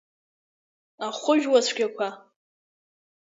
[1.05, 2.07] Ахәыжәлацәгьақәа!